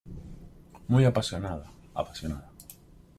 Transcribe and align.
muy 0.87 1.05
apasionada. 1.05 1.69
apasionada. 1.93 2.49